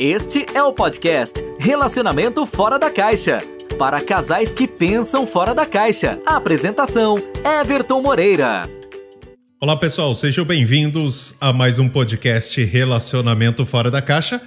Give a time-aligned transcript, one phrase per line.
[0.00, 3.40] Este é o podcast Relacionamento Fora da Caixa.
[3.76, 6.20] Para casais que pensam fora da caixa.
[6.24, 7.18] A apresentação:
[7.60, 8.70] Everton Moreira.
[9.60, 14.40] Olá pessoal, sejam bem-vindos a mais um podcast Relacionamento Fora da Caixa.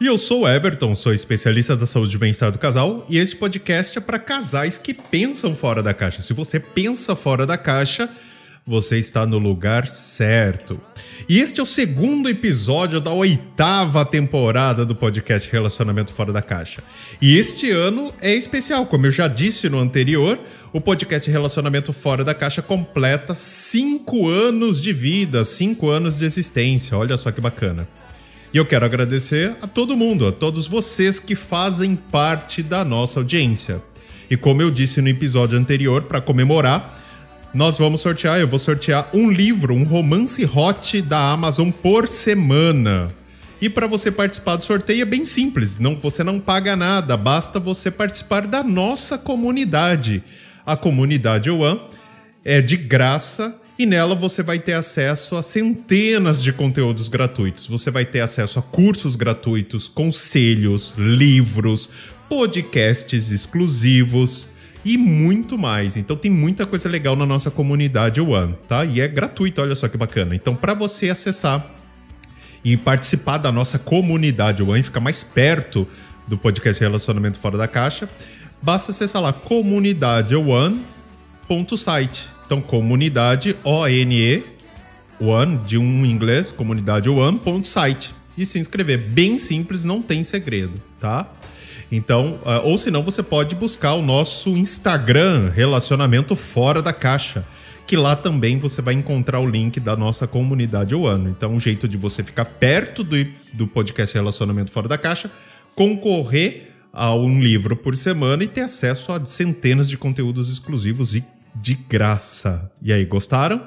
[0.00, 3.36] E eu sou o Everton, sou especialista da saúde e bem-estar do casal, e esse
[3.36, 6.22] podcast é para casais que pensam fora da caixa.
[6.22, 8.08] Se você pensa fora da caixa,
[8.66, 10.80] você está no lugar certo.
[11.28, 16.82] E este é o segundo episódio da oitava temporada do podcast Relacionamento Fora da Caixa.
[17.22, 20.36] E este ano é especial, como eu já disse no anterior,
[20.72, 26.98] o podcast Relacionamento Fora da Caixa completa cinco anos de vida, cinco anos de existência.
[26.98, 27.86] Olha só que bacana.
[28.52, 33.20] E eu quero agradecer a todo mundo, a todos vocês que fazem parte da nossa
[33.20, 33.80] audiência.
[34.28, 37.05] E como eu disse no episódio anterior, para comemorar,
[37.54, 43.08] nós vamos sortear, eu vou sortear um livro, um romance hot da Amazon por semana.
[43.60, 47.58] E para você participar do sorteio é bem simples, não, você não paga nada, basta
[47.58, 50.22] você participar da nossa comunidade.
[50.64, 51.80] A comunidade One
[52.44, 57.66] é de graça e nela você vai ter acesso a centenas de conteúdos gratuitos.
[57.66, 61.88] Você vai ter acesso a cursos gratuitos, conselhos, livros,
[62.28, 64.48] podcasts exclusivos
[64.86, 65.96] e muito mais.
[65.96, 68.84] Então tem muita coisa legal na nossa comunidade One, tá?
[68.84, 70.36] E é gratuito, olha só que bacana.
[70.36, 71.74] Então para você acessar
[72.64, 75.88] e participar da nossa comunidade One, ficar mais perto
[76.28, 78.08] do podcast Relacionamento Fora da Caixa,
[78.62, 82.28] basta acessar lá comunidadeone.site.
[82.46, 84.44] Então comunidade O N E
[85.18, 88.98] One de um inglês, comunidade One.site e se inscrever.
[88.98, 91.28] Bem simples, não tem segredo, tá?
[91.90, 97.46] Então, uh, ou senão você pode buscar o nosso Instagram, Relacionamento Fora da Caixa,
[97.86, 101.28] que lá também você vai encontrar o link da nossa comunidade o ano.
[101.28, 103.16] Então, um jeito de você ficar perto do,
[103.52, 105.30] do podcast Relacionamento Fora da Caixa,
[105.74, 111.24] concorrer a um livro por semana e ter acesso a centenas de conteúdos exclusivos e
[111.54, 112.70] de graça.
[112.82, 113.60] E aí, gostaram?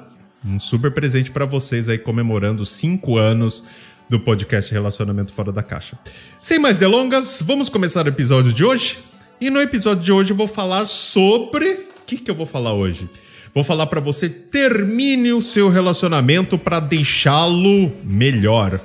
[0.44, 3.64] Um super presente para vocês aí comemorando cinco anos
[4.10, 5.96] do podcast Relacionamento Fora da Caixa.
[6.42, 8.98] Sem mais delongas, vamos começar o episódio de hoje?
[9.40, 11.70] E no episódio de hoje eu vou falar sobre.
[11.70, 13.08] O que, que eu vou falar hoje?
[13.54, 18.80] Vou falar para você termine o seu relacionamento para deixá-lo melhor.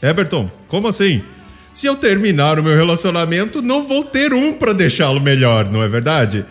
[0.00, 1.22] Everton, como assim?
[1.70, 5.88] Se eu terminar o meu relacionamento, não vou ter um para deixá-lo melhor, não é
[5.88, 6.46] verdade?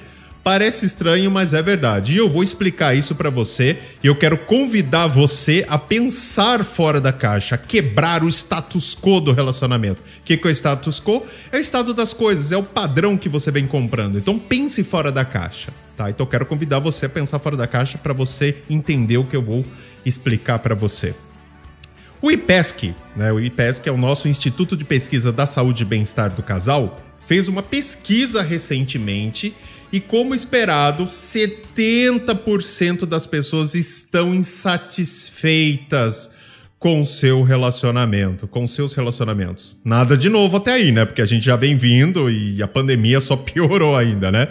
[0.47, 2.13] Parece estranho, mas é verdade.
[2.13, 3.77] E eu vou explicar isso para você.
[4.01, 9.19] E eu quero convidar você a pensar fora da caixa, a quebrar o status quo
[9.19, 9.99] do relacionamento.
[9.99, 11.21] O que, que é o status quo?
[11.51, 14.17] É o estado das coisas, é o padrão que você vem comprando.
[14.17, 15.73] Então pense fora da caixa.
[15.97, 16.09] Tá?
[16.09, 19.35] Então eu quero convidar você a pensar fora da caixa para você entender o que
[19.35, 19.65] eu vou
[20.05, 21.13] explicar para você.
[22.21, 23.33] O IPESC, né?
[23.33, 27.49] O IPESC é o nosso Instituto de Pesquisa da Saúde e Bem-Estar do Casal, fez
[27.49, 29.53] uma pesquisa recentemente
[29.91, 36.31] e como esperado, 70% das pessoas estão insatisfeitas
[36.79, 39.75] com seu relacionamento, com seus relacionamentos.
[39.83, 41.05] Nada de novo até aí, né?
[41.05, 44.49] Porque a gente já vem vindo e a pandemia só piorou ainda, né?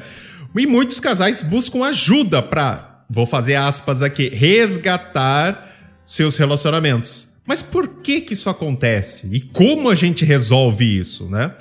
[0.57, 5.73] E muitos casais buscam ajuda para, vou fazer aspas aqui, resgatar
[6.05, 7.29] seus relacionamentos.
[7.47, 9.29] Mas por que que isso acontece?
[9.31, 11.55] E como a gente resolve isso, né?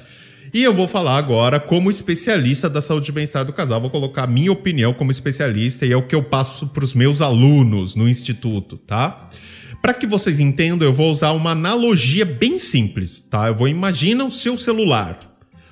[0.55, 3.81] E eu vou falar agora como especialista da saúde e bem-estar do casal.
[3.81, 6.93] Vou colocar a minha opinião como especialista e é o que eu passo para os
[6.93, 9.29] meus alunos no instituto, tá?
[9.81, 13.49] Para que vocês entendam, eu vou usar uma analogia bem simples, tá?
[13.49, 15.19] Eu vou imaginar o seu celular.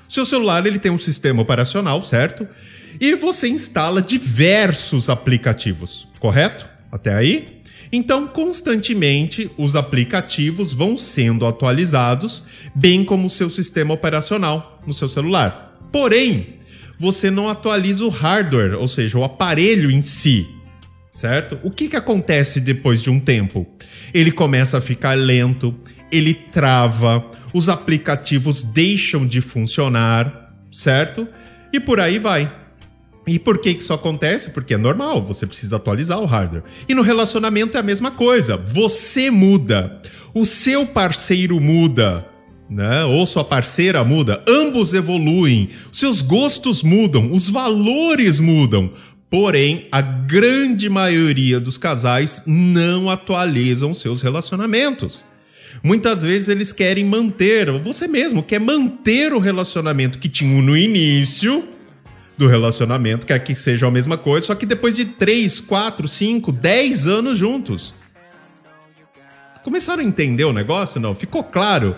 [0.05, 2.45] O seu celular ele tem um sistema operacional, certo?
[2.99, 6.67] E você instala diversos aplicativos, correto?
[6.91, 7.62] Até aí?
[7.95, 12.43] Então, constantemente, os aplicativos vão sendo atualizados,
[12.73, 15.77] bem como o seu sistema operacional no seu celular.
[15.91, 16.55] Porém,
[16.97, 20.47] você não atualiza o hardware, ou seja, o aparelho em si,
[21.11, 21.59] certo?
[21.61, 23.67] O que, que acontece depois de um tempo?
[24.11, 25.75] Ele começa a ficar lento,
[26.11, 27.23] ele trava,
[27.53, 31.28] os aplicativos deixam de funcionar, certo?
[31.72, 32.51] E por aí vai.
[33.25, 34.49] E por que isso acontece?
[34.49, 36.64] Porque é normal, você precisa atualizar o hardware.
[36.87, 38.58] E no relacionamento é a mesma coisa.
[38.58, 40.02] Você muda,
[40.34, 42.28] o seu parceiro muda,
[42.70, 43.05] né?
[43.05, 48.91] Ou sua parceira muda, ambos evoluem, seus gostos mudam, os valores mudam.
[49.29, 55.23] Porém, a grande maioria dos casais não atualizam seus relacionamentos.
[55.81, 61.67] Muitas vezes eles querem manter, você mesmo quer manter o relacionamento que tinha no início,
[62.43, 66.51] do relacionamento, quer que seja a mesma coisa, só que depois de 3, 4, 5,
[66.51, 67.95] 10 anos juntos.
[69.63, 70.99] Começaram a entender o negócio?
[70.99, 71.16] Não?
[71.16, 71.95] Ficou claro?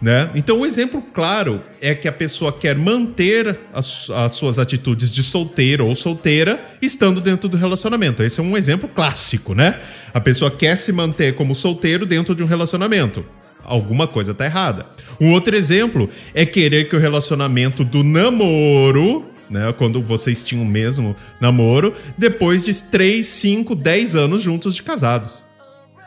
[0.00, 0.30] Né?
[0.34, 5.22] Então, um exemplo claro é que a pessoa quer manter as, as, suas atitudes de
[5.22, 8.22] solteiro ou solteira estando dentro do relacionamento.
[8.22, 9.80] Esse é um exemplo clássico, né?
[10.12, 13.24] A pessoa quer se manter como solteiro dentro de um relacionamento.
[13.62, 14.86] Alguma coisa está errada.
[15.20, 19.72] Um outro exemplo é querer que o relacionamento do namoro, né?
[19.76, 25.42] Quando vocês tinham mesmo namoro, depois de 3, 5, 10 anos juntos de casados.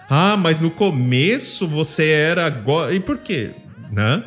[0.09, 2.93] Ah, mas no começo você era agora.
[2.93, 3.51] E por quê?
[3.91, 4.23] Né?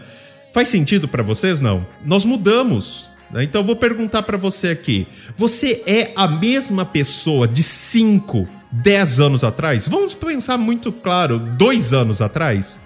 [0.53, 1.61] Faz sentido para vocês?
[1.61, 1.87] Não.
[2.05, 3.09] Nós mudamos.
[3.31, 3.45] Né?
[3.45, 9.21] Então eu vou perguntar para você aqui: você é a mesma pessoa de 5, 10
[9.21, 9.89] anos atrás?
[9.89, 12.81] Vamos pensar muito claro, dois anos atrás?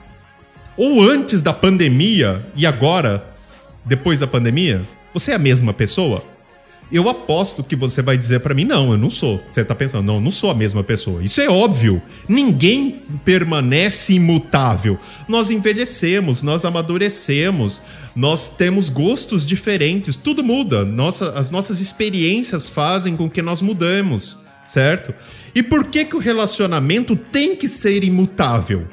[0.77, 3.25] Ou antes da pandemia e agora,
[3.85, 4.83] depois da pandemia?
[5.15, 6.25] Você é a mesma pessoa?
[6.93, 9.43] Eu aposto que você vai dizer para mim, não, eu não sou.
[9.51, 11.23] Você tá pensando, não, eu não sou a mesma pessoa.
[11.23, 12.03] Isso é óbvio.
[12.29, 14.99] Ninguém permanece imutável.
[15.27, 17.81] Nós envelhecemos, nós amadurecemos,
[18.15, 20.85] nós temos gostos diferentes, tudo muda.
[20.85, 25.15] Nossa, as nossas experiências fazem com que nós mudemos, certo?
[25.55, 28.87] E por que que o relacionamento tem que ser imutável?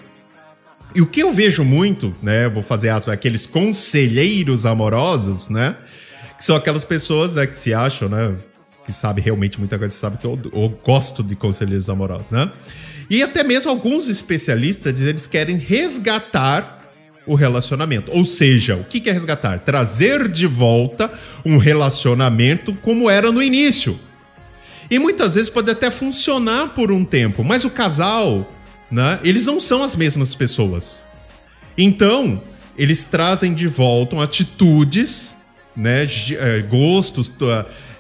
[0.93, 5.75] E o que eu vejo muito, né, vou fazer aspas, aqueles conselheiros amorosos, né?
[6.41, 8.35] Que são aquelas pessoas né, que se acham, né?
[8.83, 12.51] Que sabem realmente muita coisa, sabe que eu, eu gosto de conselheiros amorosos, né?
[13.07, 16.81] E até mesmo alguns especialistas eles querem resgatar
[17.27, 18.09] o relacionamento.
[18.11, 19.59] Ou seja, o que é resgatar?
[19.59, 21.11] Trazer de volta
[21.45, 23.99] um relacionamento como era no início.
[24.89, 28.51] E muitas vezes pode até funcionar por um tempo, mas o casal,
[28.89, 31.05] né, eles não são as mesmas pessoas.
[31.77, 32.41] Então,
[32.75, 35.39] eles trazem de volta atitudes
[35.75, 36.05] né,
[36.37, 37.31] é, gostos,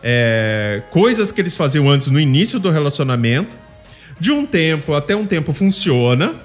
[0.03, 3.57] é, coisas que eles faziam antes no início do relacionamento.
[4.19, 6.35] De um tempo até um tempo funciona.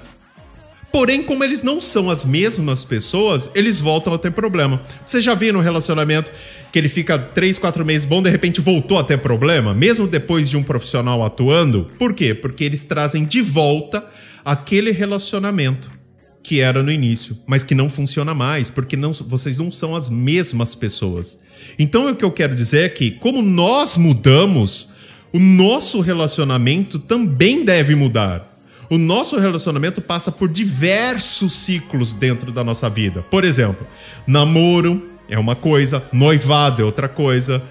[0.91, 4.81] Porém, como eles não são as mesmas pessoas, eles voltam a ter problema.
[5.05, 6.31] Você já viu no relacionamento
[6.71, 10.49] que ele fica 3, 4 meses bom, de repente voltou a ter problema, mesmo depois
[10.49, 11.91] de um profissional atuando?
[11.99, 12.33] Por quê?
[12.33, 14.03] Porque eles trazem de volta
[14.43, 15.96] aquele relacionamento
[16.43, 20.09] que era no início, mas que não funciona mais, porque não, vocês não são as
[20.09, 21.37] mesmas pessoas.
[21.77, 24.89] Então o que eu quero dizer é que, como nós mudamos,
[25.33, 28.57] o nosso relacionamento também deve mudar.
[28.89, 33.21] O nosso relacionamento passa por diversos ciclos dentro da nossa vida.
[33.23, 33.85] Por exemplo,
[34.25, 37.61] namoro é uma coisa, noivado é outra coisa,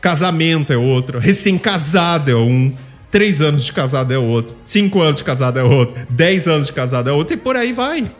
[0.00, 2.72] casamento é outra, recém-casado é um,
[3.12, 6.72] três anos de casado é outro, cinco anos de casado é outro, dez anos de
[6.72, 8.10] casado é outro, e por aí vai.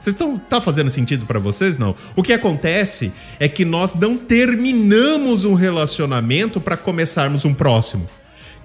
[0.00, 1.94] Vocês estão tá fazendo sentido para vocês não?
[2.16, 8.08] O que acontece é que nós não terminamos um relacionamento para começarmos um próximo.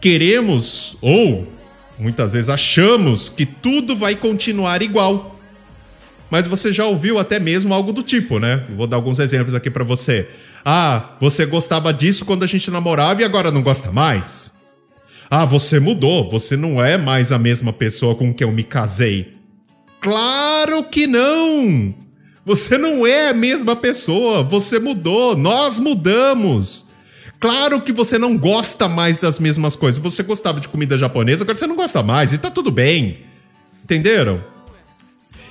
[0.02, 1.48] Queremos ou
[2.00, 5.40] muitas vezes achamos que tudo vai continuar igual.
[6.32, 8.66] Mas você já ouviu até mesmo algo do tipo, né?
[8.76, 10.28] Vou dar alguns exemplos aqui para você.
[10.66, 14.57] Ah, você gostava disso quando a gente namorava e agora não gosta mais?
[15.30, 19.36] Ah, você mudou, você não é mais a mesma pessoa com quem eu me casei.
[20.00, 21.94] Claro que não!
[22.46, 26.88] Você não é a mesma pessoa, você mudou, nós mudamos.
[27.40, 30.02] Claro que você não gosta mais das mesmas coisas.
[30.02, 33.20] Você gostava de comida japonesa, agora você não gosta mais, e tá tudo bem.
[33.84, 34.44] Entenderam?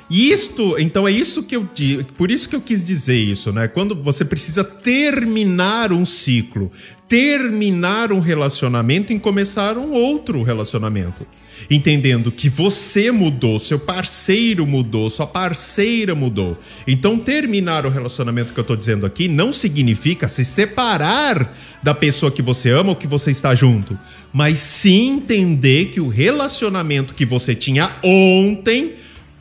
[0.08, 1.68] Isto, então é isso que eu
[2.16, 3.66] por isso que eu quis dizer isso, né?
[3.66, 6.70] Quando você precisa terminar um ciclo,
[7.08, 11.26] terminar um relacionamento e começar um outro relacionamento
[11.70, 16.56] entendendo que você mudou, seu parceiro mudou, sua parceira mudou.
[16.86, 22.30] Então, terminar o relacionamento que eu tô dizendo aqui não significa se separar da pessoa
[22.30, 23.98] que você ama ou que você está junto,
[24.32, 28.94] mas sim entender que o relacionamento que você tinha ontem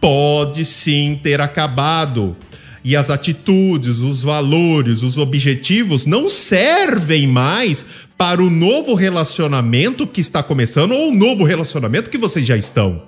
[0.05, 2.38] pode sim ter acabado
[2.83, 10.21] e as atitudes, os valores, os objetivos não servem mais para o novo relacionamento que
[10.21, 13.01] está começando ou o novo relacionamento que vocês já estão.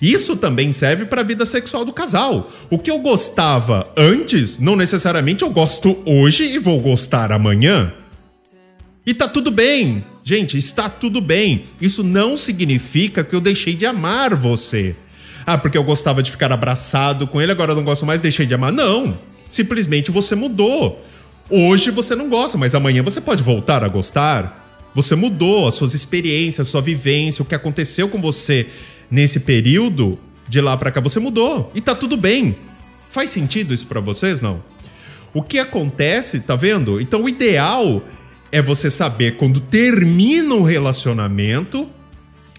[0.00, 2.50] Isso também serve para a vida sexual do casal.
[2.70, 7.92] O que eu gostava antes, não necessariamente eu gosto hoje e vou gostar amanhã.
[9.04, 10.02] E tá tudo bem.
[10.24, 11.66] Gente, está tudo bem.
[11.78, 14.96] Isso não significa que eu deixei de amar você.
[15.46, 18.44] Ah, porque eu gostava de ficar abraçado com ele, agora eu não gosto mais, deixei
[18.44, 18.72] de amar.
[18.72, 19.16] Não.
[19.48, 21.04] Simplesmente você mudou.
[21.48, 24.90] Hoje você não gosta, mas amanhã você pode voltar a gostar.
[24.92, 28.66] Você mudou as suas experiências, a sua vivência, o que aconteceu com você
[29.08, 31.70] nesse período de lá para cá, você mudou.
[31.74, 32.56] E tá tudo bem.
[33.08, 34.62] Faz sentido isso para vocês, não?
[35.32, 37.00] O que acontece, tá vendo?
[37.00, 38.02] Então o ideal
[38.50, 41.88] é você saber quando termina um relacionamento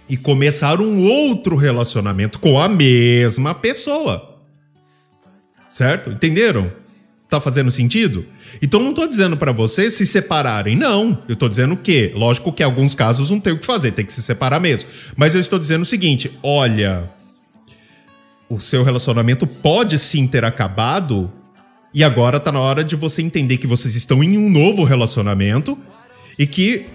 [0.10, 4.40] e começar um outro relacionamento com a mesma pessoa.
[5.70, 6.10] Certo?
[6.12, 6.72] Entenderam?
[7.30, 8.26] Tá fazendo sentido?
[8.62, 11.22] Então não tô dizendo para vocês se separarem, não.
[11.28, 14.06] Eu tô dizendo que, lógico que em alguns casos não tem o que fazer, tem
[14.06, 14.88] que se separar mesmo.
[15.16, 17.12] Mas eu estou dizendo o seguinte: olha,
[18.50, 21.30] o seu relacionamento pode sim ter acabado
[21.94, 25.78] e agora tá na hora de você entender que vocês estão em um novo relacionamento
[26.40, 26.86] e que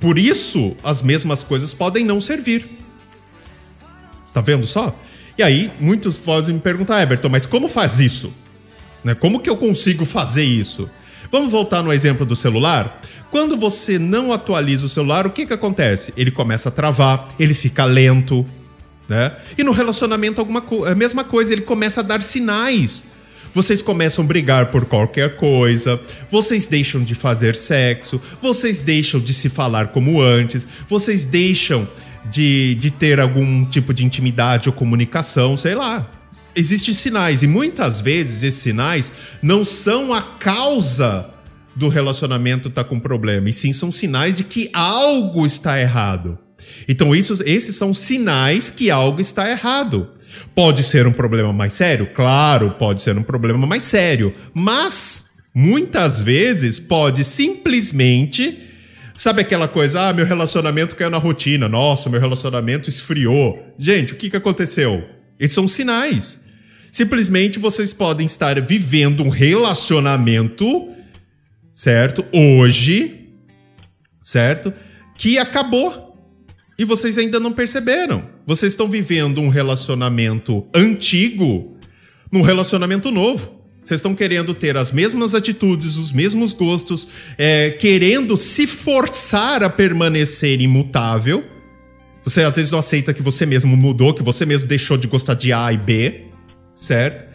[0.00, 2.68] por isso as mesmas coisas podem não servir.
[4.32, 4.94] Tá vendo só?
[5.38, 8.32] E aí, muitos podem me perguntar, Everton, mas como faz isso?
[9.04, 9.14] Né?
[9.14, 10.90] Como que eu consigo fazer isso?
[11.30, 13.00] Vamos voltar no exemplo do celular?
[13.30, 16.12] Quando você não atualiza o celular, o que, que acontece?
[16.16, 18.46] Ele começa a travar, ele fica lento,
[19.08, 19.36] né?
[19.58, 23.06] E no relacionamento alguma a mesma coisa, ele começa a dar sinais.
[23.56, 25.98] Vocês começam a brigar por qualquer coisa,
[26.30, 31.88] vocês deixam de fazer sexo, vocês deixam de se falar como antes, vocês deixam
[32.30, 36.10] de, de ter algum tipo de intimidade ou comunicação, sei lá
[36.54, 39.10] existem sinais e muitas vezes esses sinais
[39.42, 41.30] não são a causa
[41.74, 46.38] do relacionamento estar tá com problema, e sim são sinais de que algo está errado.
[46.86, 50.10] Então isso, esses são sinais que algo está errado.
[50.54, 52.06] Pode ser um problema mais sério?
[52.06, 58.66] Claro, pode ser um problema mais sério, mas muitas vezes pode simplesmente
[59.16, 63.74] Sabe aquela coisa, ah, meu relacionamento caiu na rotina, nossa, meu relacionamento esfriou.
[63.78, 65.08] Gente, o que, que aconteceu?
[65.40, 66.44] Esses são sinais.
[66.92, 70.90] Simplesmente vocês podem estar vivendo um relacionamento,
[71.72, 72.26] certo?
[72.30, 73.30] Hoje,
[74.20, 74.72] certo?
[75.16, 76.05] Que acabou.
[76.78, 78.24] E vocês ainda não perceberam.
[78.46, 81.76] Vocês estão vivendo um relacionamento antigo
[82.30, 83.56] num relacionamento novo.
[83.82, 89.70] Vocês estão querendo ter as mesmas atitudes, os mesmos gostos, é, querendo se forçar a
[89.70, 91.44] permanecer imutável.
[92.24, 95.34] Você às vezes não aceita que você mesmo mudou, que você mesmo deixou de gostar
[95.34, 96.26] de A e B
[96.76, 97.25] certo?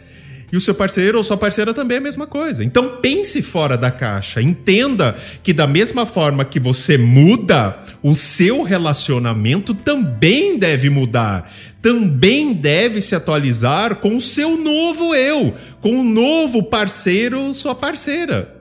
[0.52, 2.62] E o seu parceiro ou sua parceira também é a mesma coisa.
[2.62, 4.42] Então pense fora da caixa.
[4.42, 11.50] Entenda que da mesma forma que você muda, o seu relacionamento também deve mudar.
[11.80, 17.74] Também deve se atualizar com o seu novo eu, com o novo parceiro ou sua
[17.74, 18.60] parceira.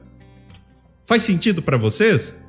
[1.05, 2.40] Faz sentido para vocês?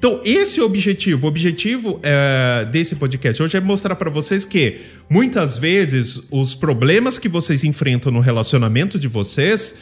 [0.00, 1.26] Então, esse é o objetivo.
[1.26, 4.80] O objetivo é, desse podcast hoje é mostrar para vocês que
[5.10, 9.74] muitas vezes os problemas que vocês enfrentam no relacionamento de vocês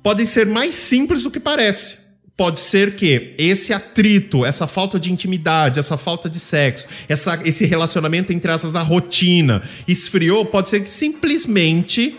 [0.00, 1.96] podem ser mais simples do que parece.
[2.36, 7.66] Pode ser que esse atrito, essa falta de intimidade, essa falta de sexo, essa, esse
[7.66, 12.16] relacionamento entre aspas na rotina esfriou, pode ser que simplesmente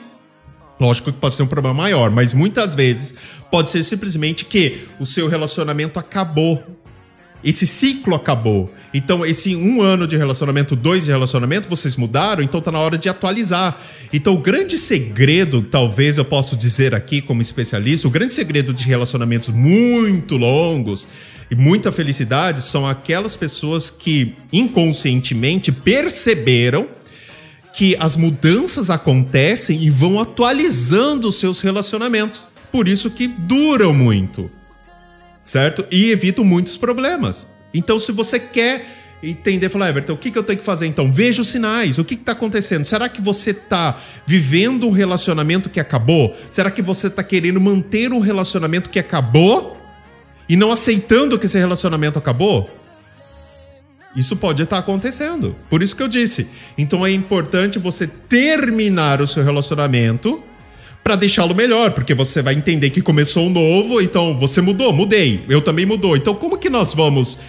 [0.78, 3.14] Lógico que pode ser um problema maior, mas muitas vezes
[3.52, 6.64] pode ser simplesmente que o seu relacionamento acabou
[7.44, 8.72] esse ciclo acabou.
[8.94, 12.98] Então, esse um ano de relacionamento, dois de relacionamento, vocês mudaram, então tá na hora
[12.98, 13.80] de atualizar.
[14.12, 18.86] Então, o grande segredo, talvez eu possa dizer aqui como especialista, o grande segredo de
[18.86, 21.08] relacionamentos muito longos
[21.52, 26.88] e muita felicidade são aquelas pessoas que inconscientemente perceberam
[27.72, 32.48] que as mudanças acontecem e vão atualizando os seus relacionamentos.
[32.72, 34.50] Por isso que duram muito
[35.44, 35.86] certo?
[35.92, 37.48] E evito muitos problemas.
[37.74, 41.12] Então, se você quer entender, falar, Everton, o que, que eu tenho que fazer então?
[41.12, 42.86] Veja os sinais, o que está acontecendo?
[42.86, 46.36] Será que você está vivendo um relacionamento que acabou?
[46.50, 49.78] Será que você está querendo manter um relacionamento que acabou
[50.48, 52.70] e não aceitando que esse relacionamento acabou?
[54.16, 55.56] Isso pode estar acontecendo.
[55.70, 56.48] Por isso que eu disse.
[56.78, 60.44] Então é importante você terminar o seu relacionamento
[61.04, 65.42] para deixá-lo melhor, porque você vai entender que começou um novo, então você mudou, mudei,
[65.50, 66.16] eu também mudou.
[66.16, 67.40] Então como que nós vamos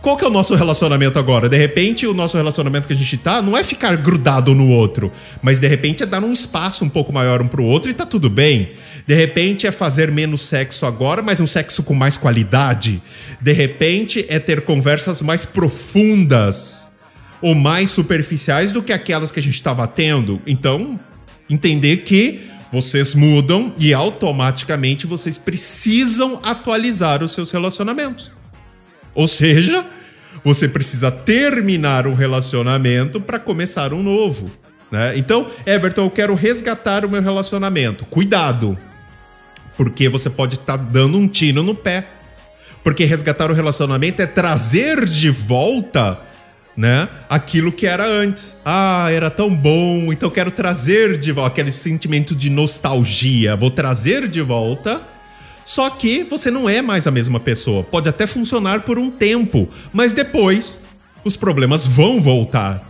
[0.00, 1.46] qual que é o nosso relacionamento agora?
[1.46, 5.12] De repente, o nosso relacionamento que a gente tá não é ficar grudado no outro,
[5.42, 8.06] mas de repente é dar um espaço um pouco maior um pro outro e tá
[8.06, 8.72] tudo bem.
[9.06, 13.02] De repente é fazer menos sexo agora, mas um sexo com mais qualidade.
[13.42, 16.90] De repente é ter conversas mais profundas
[17.42, 20.40] ou mais superficiais do que aquelas que a gente estava tendo.
[20.46, 20.98] Então,
[21.48, 22.40] entender que
[22.72, 28.30] vocês mudam e automaticamente vocês precisam atualizar os seus relacionamentos.
[29.14, 29.84] Ou seja,
[30.44, 34.50] você precisa terminar um relacionamento para começar um novo.
[34.90, 35.16] Né?
[35.16, 38.04] Então, Everton, eu quero resgatar o meu relacionamento.
[38.04, 38.78] Cuidado,
[39.76, 42.06] porque você pode estar tá dando um tiro no pé.
[42.82, 46.18] Porque resgatar o relacionamento é trazer de volta
[46.76, 47.08] né?
[47.28, 48.56] Aquilo que era antes.
[48.64, 53.56] Ah, era tão bom, então quero trazer de volta aquele sentimento de nostalgia.
[53.56, 55.00] Vou trazer de volta.
[55.64, 57.84] Só que você não é mais a mesma pessoa.
[57.84, 60.82] Pode até funcionar por um tempo, mas depois
[61.24, 62.88] os problemas vão voltar.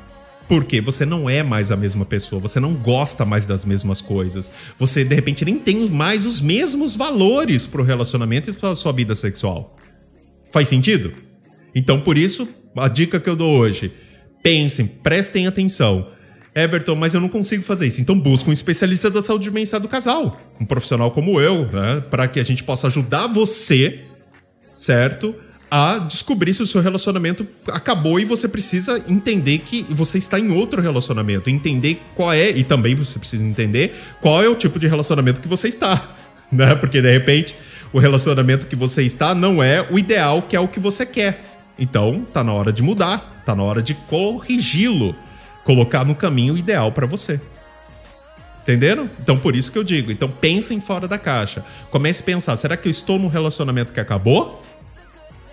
[0.49, 4.52] Porque você não é mais a mesma pessoa, você não gosta mais das mesmas coisas.
[4.78, 9.14] Você, de repente, nem tem mais os mesmos valores pro relacionamento e pra sua vida
[9.14, 9.76] sexual.
[10.50, 11.12] Faz sentido?
[11.72, 13.92] Então, por isso, a dica que eu dou hoje:
[14.42, 16.06] pensem, prestem atenção.
[16.54, 18.00] Everton, mas eu não consigo fazer isso.
[18.00, 22.26] Então busca um especialista da saúde e do casal, um profissional como eu, né, para
[22.26, 24.00] que a gente possa ajudar você,
[24.74, 25.34] certo?
[25.70, 30.50] A descobrir se o seu relacionamento acabou e você precisa entender que você está em
[30.50, 34.88] outro relacionamento, entender qual é e também você precisa entender qual é o tipo de
[34.88, 36.16] relacionamento que você está,
[36.50, 36.74] né?
[36.74, 37.54] Porque de repente
[37.92, 41.50] o relacionamento que você está não é o ideal, que é o que você quer.
[41.80, 45.16] Então, tá na hora de mudar, tá na hora de corrigi-lo
[45.64, 47.40] colocar no caminho ideal para você.
[48.62, 49.10] Entenderam?
[49.20, 51.64] Então por isso que eu digo, então pensem fora da caixa.
[51.90, 54.62] Comece a pensar, será que eu estou num relacionamento que acabou?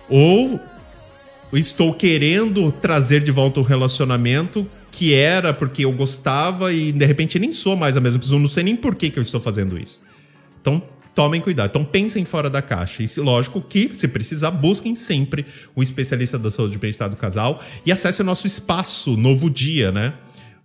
[0.08, 0.60] Ou
[1.52, 7.38] estou querendo trazer de volta um relacionamento que era porque eu gostava e de repente
[7.38, 9.78] nem sou mais a mesma pessoa, não sei nem por que, que eu estou fazendo
[9.78, 10.00] isso.
[10.60, 10.82] Então
[11.18, 11.70] tomem cuidado.
[11.70, 13.02] Então pensem fora da caixa.
[13.02, 15.44] E lógico que, se precisar, busquem sempre
[15.74, 19.90] o especialista da saúde e bem-estar do casal e acesse o nosso espaço Novo Dia,
[19.90, 20.14] né?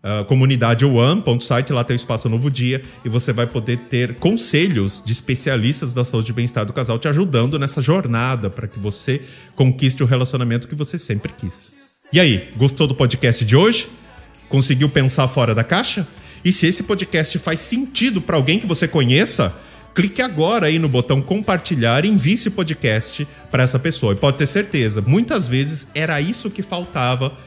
[0.03, 5.01] Uh, comunidade one.site, lá tem o espaço Novo Dia e você vai poder ter conselhos
[5.03, 9.23] de especialistas da saúde e bem-estar do casal te ajudando nessa jornada para que você
[9.55, 11.71] conquiste o relacionamento que você sempre quis.
[12.11, 13.87] E aí, gostou do podcast de hoje?
[14.49, 16.07] Conseguiu pensar fora da caixa?
[16.45, 19.51] E se esse podcast faz sentido para alguém que você conheça,
[19.93, 24.13] clique agora aí no botão compartilhar e envie esse podcast para essa pessoa.
[24.13, 27.37] E pode ter certeza, muitas vezes era isso que faltava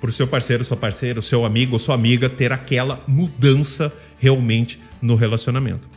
[0.00, 4.80] para o seu parceiro, sua parceira, seu amigo ou sua amiga ter aquela mudança realmente
[5.00, 5.88] no relacionamento.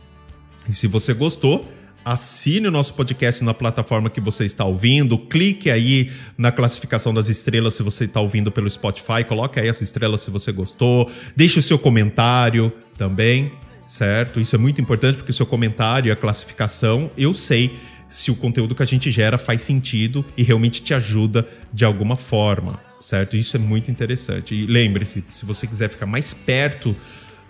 [0.68, 1.70] E se você gostou,
[2.04, 7.28] assine o nosso podcast na plataforma que você está ouvindo, clique aí na classificação das
[7.28, 11.58] estrelas se você está ouvindo pelo Spotify, coloque aí essa estrela se você gostou, deixe
[11.58, 13.50] o seu comentário também
[13.84, 14.40] certo?
[14.40, 18.36] Isso é muito importante porque o seu comentário e a classificação, eu sei se o
[18.36, 23.36] conteúdo que a gente gera faz sentido e realmente te ajuda de alguma forma, certo?
[23.36, 24.54] Isso é muito interessante.
[24.54, 26.94] E lembre-se, se você quiser ficar mais perto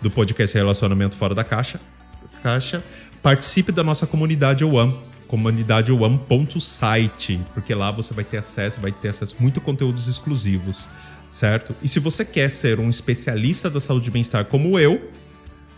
[0.01, 1.79] do podcast Relacionamento Fora da Caixa,
[2.41, 2.83] caixa
[3.21, 9.09] participe da nossa comunidade One, comunidade one.site, porque lá você vai ter acesso, vai ter
[9.09, 10.87] acesso a muito conteúdos exclusivos,
[11.29, 11.75] certo?
[11.81, 15.09] E se você quer ser um especialista da saúde e bem-estar como eu,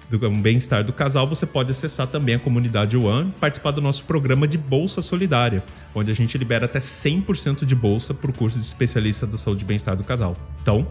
[0.10, 4.04] do bem-estar do casal, você pode acessar também a comunidade One e participar do nosso
[4.06, 8.58] programa de Bolsa Solidária, onde a gente libera até 100% de bolsa para o curso
[8.58, 10.36] de especialista da saúde e bem-estar do casal.
[10.62, 10.88] Então,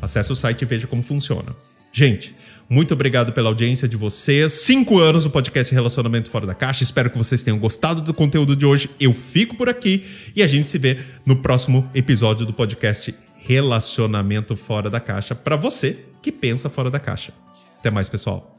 [0.00, 1.54] acesse o site e veja como funciona.
[1.92, 2.34] Gente,
[2.68, 4.52] muito obrigado pela audiência de vocês.
[4.52, 6.82] Cinco anos do podcast Relacionamento Fora da Caixa.
[6.82, 8.88] Espero que vocês tenham gostado do conteúdo de hoje.
[8.98, 14.56] Eu fico por aqui e a gente se vê no próximo episódio do podcast Relacionamento
[14.56, 17.34] Fora da Caixa para você que pensa fora da caixa.
[17.78, 18.53] Até mais, pessoal.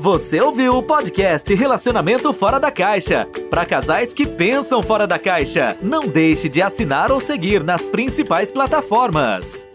[0.00, 3.28] Você ouviu o podcast Relacionamento Fora da Caixa.
[3.50, 8.50] Para casais que pensam fora da caixa, não deixe de assinar ou seguir nas principais
[8.50, 9.69] plataformas.